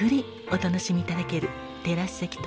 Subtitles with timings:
[0.00, 1.50] くりお楽しみいただける
[1.84, 2.44] テラス席と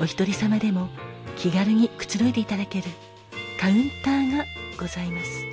[0.00, 0.88] お一人様でも
[1.36, 2.86] 気軽にくつろいでいただける
[3.60, 4.46] カウンターが
[4.80, 5.44] ございます。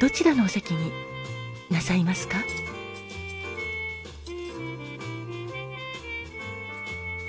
[0.00, 0.90] どちらのお席に
[1.70, 2.38] なさいますか？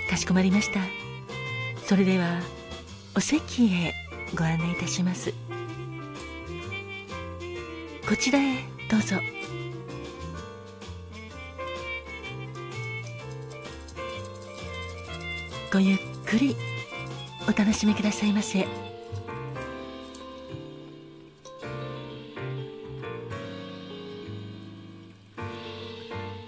[0.10, 0.80] かしこまりました。
[1.84, 2.40] それでは
[3.18, 3.94] お席へ
[4.34, 5.34] ご案内いたします。
[8.08, 9.18] こちらへどうぞ。
[15.74, 16.56] ごゆっくり
[17.50, 18.68] お楽しみくださいませ。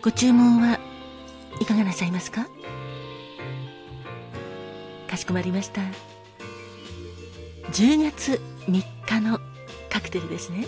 [0.04, 0.80] ご注文は
[1.60, 2.46] いかがなさいますか？
[5.10, 5.82] かしこまりました。
[7.72, 9.40] 10月3日の
[9.90, 10.68] カクテルですね。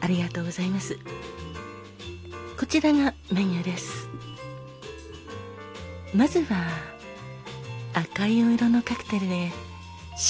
[0.00, 0.98] ありがとうございます。
[2.58, 4.08] こちらがメニューです。
[6.12, 6.56] まずは
[7.94, 9.52] 赤いお色のカクテルで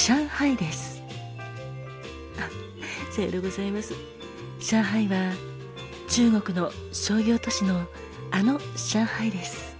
[0.07, 1.03] 上海です。
[2.39, 2.49] あ
[3.11, 3.95] さようでございます。
[4.61, 5.33] 上海は
[6.09, 7.87] 中国の商業都市の
[8.31, 8.59] あの
[8.93, 9.75] 上海です。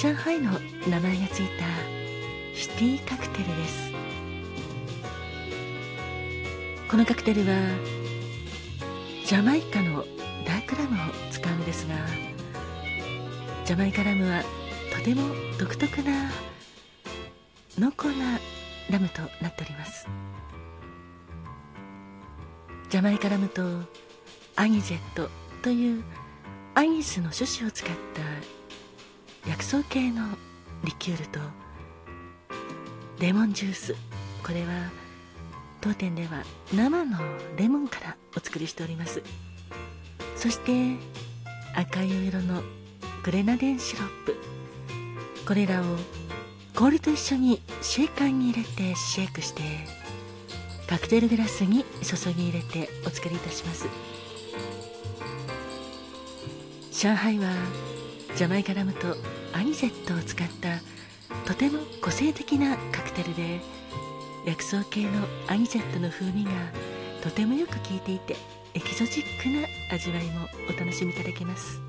[0.00, 0.52] 上海の
[0.88, 1.64] 名前がついた
[2.54, 3.90] シティカクテルです。
[6.88, 7.56] このカクテルは
[9.26, 10.04] ジャマイカの
[10.46, 11.96] ダークラムを使うのですが
[13.64, 14.42] ジャマイカラムは
[14.94, 15.22] とても
[15.58, 16.30] 独特な
[17.78, 18.38] 濃厚な
[18.90, 20.06] ラムとなっております。
[22.90, 23.62] ジャマイカラムと
[24.54, 25.30] アギジェット
[25.62, 26.04] という
[26.74, 27.96] アギスの種子を使っ
[29.42, 30.28] た薬草系の
[30.84, 31.40] リキュールと
[33.18, 33.96] レモンジュース。
[34.42, 34.90] これは
[35.80, 37.18] 当店では生の
[37.56, 39.22] レモンからお作りしております。
[40.36, 40.98] そして
[41.74, 42.62] 赤い色の
[43.24, 44.36] グレナデンシロップ。
[45.48, 45.84] これらを
[46.74, 49.62] 氷と一緒にシェーカーに入れてシェイクして
[50.86, 53.86] カクテルグラスに注ぎ入れてお作りいたします。
[56.92, 57.50] 上海は
[58.36, 59.16] ジャマイカラムと
[59.54, 60.80] アニゼットを使った
[61.46, 63.62] とても個性的なカクテルで
[64.44, 65.10] 薬草系の
[65.46, 66.50] アニジェットの風味が
[67.22, 68.36] とてもよく効いていて
[68.74, 71.83] エキゾチックな味わいもお楽しみいただけます。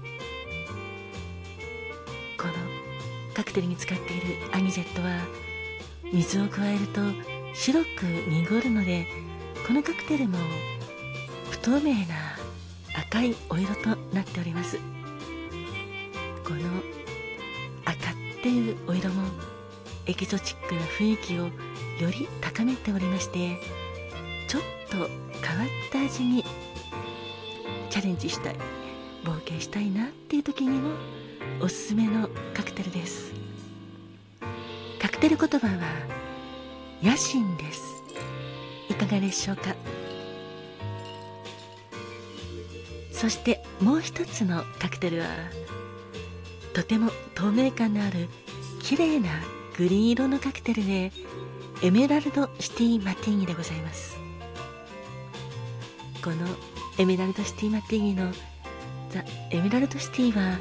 [3.45, 5.25] クテルに使っているアニジェットは
[6.11, 7.01] 水を加えると
[7.53, 9.07] 白く濁るので
[9.65, 10.37] このカクテルも
[11.49, 12.37] 不透明な
[12.97, 14.77] 赤いお色となっております。
[16.45, 16.59] この
[17.85, 18.13] 赤っ
[18.43, 19.23] ていうお色も
[20.05, 21.51] エキゾチックな雰囲気をよ
[22.11, 23.57] り高めておりまして
[24.47, 26.43] ちょっと変わった味に
[27.89, 28.55] チャレンジしたい
[29.23, 30.91] 冒険したいなっていう時にも
[31.61, 33.33] おすすめのカクテルです。
[35.01, 35.73] カクテル言葉は
[37.01, 37.81] 野心です。
[38.89, 39.75] いかがでしょうか？
[43.11, 45.27] そしてもう一つのカクテルは
[46.73, 48.27] とても透明感のある
[48.81, 49.29] 綺麗な
[49.77, 51.11] グリーン色のカクテルで
[51.81, 54.17] エメラルドシティマティーニでございます。
[56.23, 56.35] この
[56.97, 58.31] エメラルドシティマティーニの
[59.09, 60.59] ザ・エメラルドシティは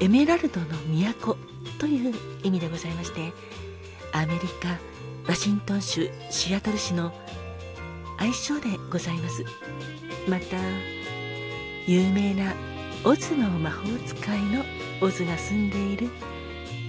[0.00, 0.66] エメラルドの
[1.20, 1.36] 都
[1.78, 3.32] という意味でございまして
[4.12, 4.78] アメリカ
[5.28, 7.12] ワシントン州シアトル市の
[8.16, 9.44] 愛称でございます。
[10.26, 10.56] また
[11.86, 12.54] 有名な
[13.04, 14.64] オズの魔法使いの
[15.02, 16.08] オズが住んでいる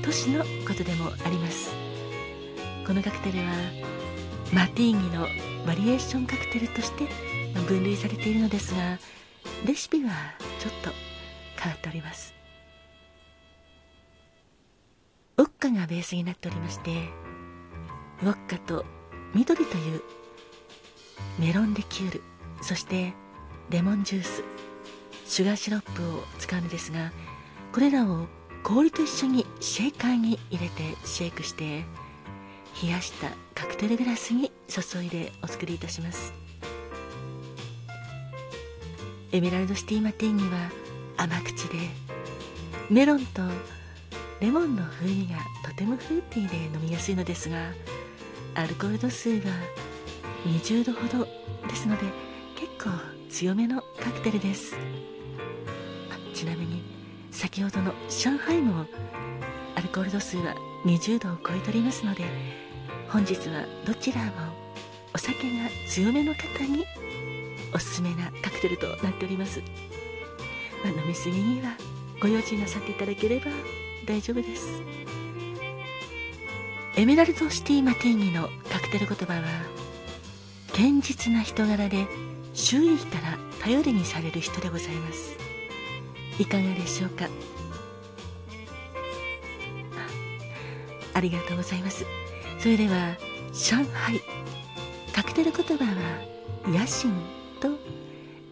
[0.01, 1.71] 都市のことでもあります。
[2.87, 3.53] このカクテルは
[4.53, 5.27] マティーニの
[5.67, 7.07] バリエーションカクテルとして
[7.67, 8.97] 分類されているのですが
[9.65, 10.11] レシピは
[10.59, 10.91] ちょっと
[11.57, 12.40] 変わっております。
[15.41, 16.91] ウォッカがベースになっておりまして
[18.21, 18.85] ウォッカと
[19.33, 20.03] 緑という
[21.39, 22.21] メロンリキュール
[22.61, 23.13] そして
[23.71, 24.43] レモンジュース
[25.25, 27.11] シュガーシロップを使うのですが
[27.73, 28.27] これらを
[28.61, 31.85] 氷と一緒にシェイカーに入れてシェイクして
[32.83, 36.33] 冷やしたカクテルグラスに注いでお作りいたします。
[39.31, 40.69] エメラルドシティマティーニは
[41.17, 41.77] 甘口で
[42.91, 43.41] メロンと
[44.41, 47.57] レモンの風味がとてもフルーティーで飲みやすいのですが
[48.55, 49.37] アルコール度数は
[50.45, 51.25] 20度ほど
[51.69, 52.03] ですので
[52.55, 52.89] 結構
[53.29, 54.75] 強めのカクテルです。
[56.41, 56.81] ちなみに
[57.29, 58.85] 先ほどの上海も
[59.75, 60.55] アルコール度数は
[60.85, 62.23] 20度を超えておりますので
[63.09, 64.31] 本日はどちらも
[65.13, 66.83] お酒が強めの方に
[67.75, 69.59] おすすめなカクテルとなっております、
[70.83, 71.77] まあ、飲みすぎには
[72.19, 73.51] ご用心なさっていただければ
[74.05, 74.81] 大丈夫です。
[76.97, 79.41] エメラルドシティマティーニのカクテル言葉は
[80.73, 82.05] 堅実な人柄で
[82.53, 85.37] 周囲から頼りにされる人でございます。
[86.39, 87.27] いかがでしょうか？
[91.13, 92.05] ありがとうございます。
[92.59, 93.15] それでは
[93.53, 94.21] 上海
[95.13, 95.91] カクテル言葉は
[96.65, 97.13] 野心
[97.59, 97.69] と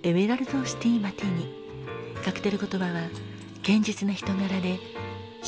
[0.03, 1.59] エメラルドシティマティーニ。
[2.23, 3.09] カクテル言葉は
[3.65, 4.79] 堅実な人柄で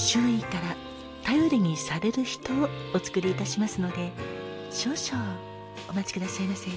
[0.03, 0.75] 周囲から
[1.23, 4.11] 頼りにされる人をお作りいたしますので
[4.71, 5.37] 少々
[5.89, 6.69] お待ちくださいませ。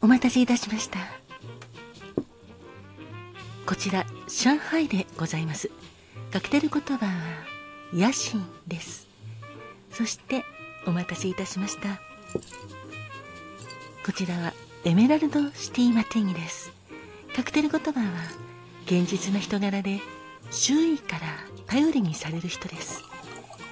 [0.00, 0.98] お待たせいたしました。
[3.66, 5.70] こちら上海でございます。
[6.32, 7.12] カクテル言葉は
[7.92, 9.08] 野心です。
[9.90, 10.44] そして
[10.86, 12.00] お待たせいたしました。
[14.06, 14.54] こちらは
[14.84, 16.72] エメラルドシティマティニです。
[17.34, 18.06] カクテル言葉は
[18.86, 20.00] 現実な人柄で
[20.50, 21.26] 周囲から
[21.66, 23.02] 頼りにされる人です。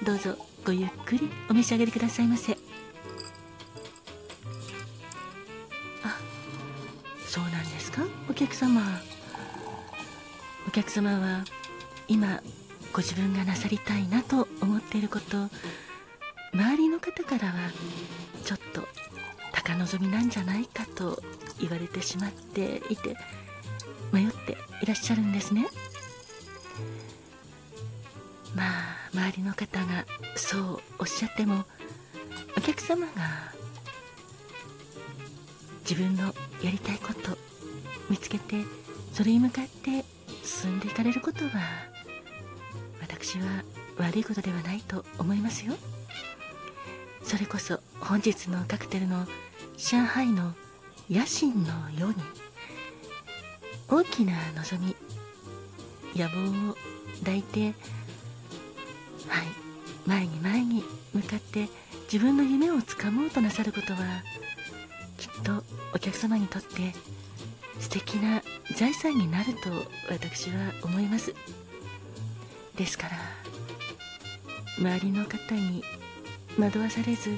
[0.03, 0.35] どうぞ
[0.65, 2.56] ごゆっくりお召し上がりくださいませ。
[8.37, 8.81] 客様。
[10.67, 11.43] お客様は
[12.07, 12.39] 今
[12.93, 15.49] ご自分がなさりたいなと思っていること。
[16.53, 17.71] 周りの方からは
[18.45, 18.87] ちょっと
[19.51, 21.19] 高望みなんじゃないかと
[21.59, 23.17] 言われてしまっていて
[24.11, 25.65] 迷っていらっしゃるんですね。
[28.55, 30.05] まあ周りの方が
[30.35, 31.65] そうおっしゃっても
[32.55, 33.11] お客様が
[35.81, 37.46] 自分のやりたいこと
[38.09, 38.63] 見つけて
[39.13, 40.05] それに向かって
[40.43, 41.51] 進んでいかれることは
[43.01, 43.63] 私は
[43.97, 45.73] 悪いことではないと思いますよ。
[47.23, 49.25] それこそ本日のカクテルの
[49.77, 50.53] 上海の
[51.09, 52.15] 野心のように
[53.89, 54.95] 大きな望み
[56.15, 56.75] 野望を
[57.19, 57.73] 抱いてはい
[60.05, 60.83] 前に前に
[61.13, 61.67] 向かって
[62.11, 63.99] 自分の夢をつかもうとなさることは
[65.17, 65.63] きっと
[65.93, 66.93] お客様にとって
[67.79, 68.41] 素敵な
[68.75, 69.69] 財産になると
[70.09, 71.33] 私は思います。
[72.75, 73.17] ですから
[74.77, 75.83] 周りの方に
[76.59, 77.35] 惑わされず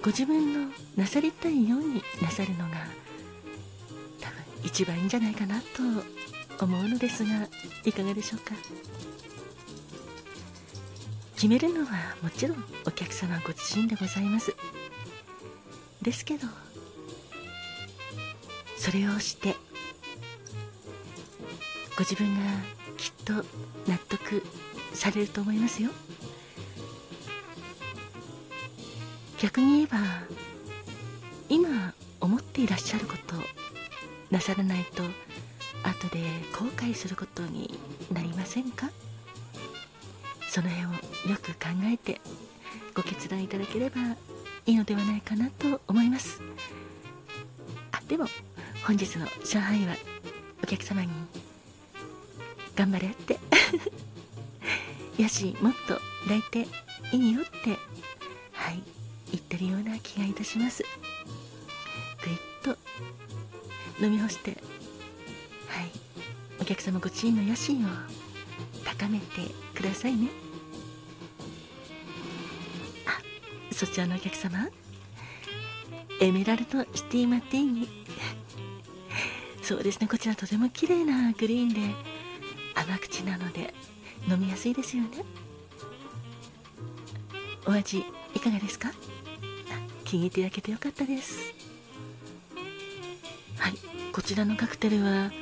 [0.00, 2.76] ご自分のなさりたいようになさるのが
[4.20, 7.48] 多分一番いいんじゃないかなと思うのですが
[7.84, 8.54] いかがでしょうか。
[11.34, 14.54] 決めるのはもちろんお客様ご自身でございます。
[16.00, 16.46] ですけど
[18.84, 19.56] それをして
[21.96, 22.42] ご自分が
[22.98, 23.32] きっと
[23.90, 24.42] 納得
[24.92, 25.88] されると思いますよ。
[29.40, 29.96] 逆に言えば
[31.48, 33.36] 今思っていらっしゃること
[34.30, 35.02] なさらないと
[35.82, 36.20] 後で
[36.52, 37.78] 後悔することに
[38.12, 38.90] なりませんか？
[40.46, 40.90] その辺を
[41.30, 42.20] よく考えて
[42.94, 44.02] ご決断いただければ
[44.66, 46.42] いいのではないかなと思います。
[47.92, 48.26] あでも
[48.86, 49.96] 本日の上海は
[50.62, 51.08] お客様に
[52.76, 53.38] 頑張れって。
[55.16, 56.66] やしもっと抱いて
[57.12, 57.78] いいよって
[58.52, 58.82] はい
[59.30, 60.84] 言ってるような気がいたします。
[62.22, 62.76] ぐいっと
[64.04, 64.50] 飲み干して
[65.68, 65.90] はい
[66.60, 67.88] お客様ご自身の野心を
[68.84, 70.28] 高めてくださいね。
[73.06, 73.18] あ
[73.72, 74.68] そちらのお客様
[76.20, 78.04] エメラルドシティマティーニ。
[79.64, 80.06] そうですね。
[80.06, 81.80] こちらとても綺麗なグリーンで
[82.74, 83.72] 甘口なので
[84.28, 85.24] 飲みやすいですよね。
[87.66, 88.04] お味
[88.34, 88.92] いかがですか？
[90.04, 91.54] 気に入っていただけてよかったです。
[93.56, 93.74] はい。
[94.12, 95.32] こちらのカクテルは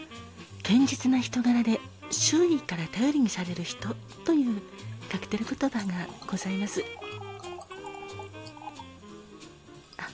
[0.63, 3.89] 堅実な人柄で周囲から頼りにされる人
[4.25, 4.63] という
[5.11, 6.85] カクテル言葉がございます。
[9.99, 10.09] あ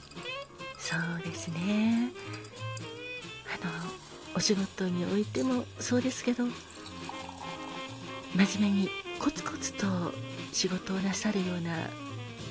[0.79, 1.98] そうですね。
[4.39, 6.45] お仕事においてもそうですけど
[8.37, 9.85] 真面目にコツコツと
[10.53, 11.75] 仕事をなさるような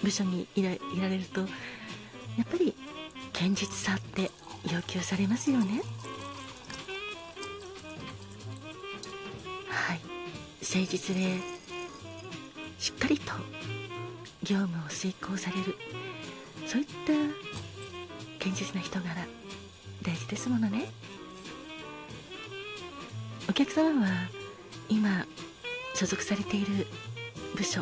[0.03, 0.71] 部署にいら
[1.07, 1.45] れるとや
[2.43, 2.75] っぱり
[3.31, 4.31] 堅実さって
[4.69, 5.81] 要求されますよね。
[9.69, 10.01] はい。
[10.61, 11.37] 誠実で
[12.79, 13.31] しっかりと
[14.43, 15.73] 業務を遂行される。
[16.67, 17.13] そういった
[18.43, 19.05] 堅実な人柄
[20.01, 20.89] 大事ですものね。
[23.49, 24.29] お客様は
[24.89, 25.25] 今
[25.95, 26.87] 所属されている
[27.55, 27.81] 部署。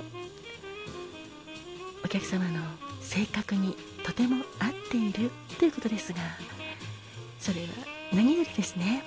[2.03, 2.62] お客様の
[3.01, 6.19] 性格にとても合っているということですが
[7.39, 7.67] それは
[8.13, 9.03] 何よりですね。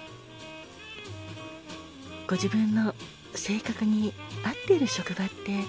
[2.27, 2.95] ご自分の
[3.35, 4.13] 性格に
[4.45, 5.65] 合っている職場って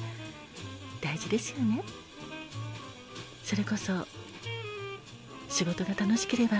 [1.01, 1.83] 大事ですよね。
[3.43, 3.93] それこそ
[5.49, 6.57] 仕事が楽しければ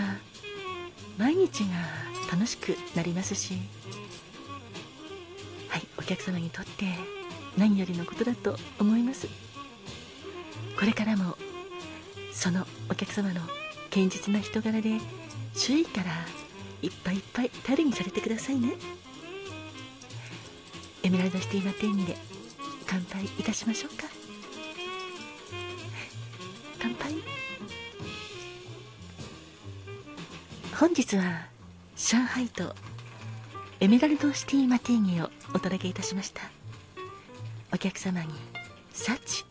[1.18, 1.76] 毎日が
[2.32, 3.58] 楽しくなりますし
[6.10, 6.86] 客様にとって
[7.56, 9.28] 何よりのことだと思います。
[10.78, 11.38] これからも
[12.34, 13.42] そのお客様の
[13.92, 14.98] 堅実な人柄で
[15.54, 16.06] 周囲から
[16.82, 18.74] いっぱいいっぱい頼りにされてくださいね。
[21.04, 22.18] エメラルドシティマテンニで
[22.88, 24.08] 乾杯いたしましょうか。
[26.80, 27.14] 乾杯。
[30.76, 31.46] 本日は
[31.96, 32.76] 上海と
[33.82, 36.42] エメラルドシティマティーニをお届けいたしました。
[37.74, 38.28] お客様に
[38.92, 39.46] 幸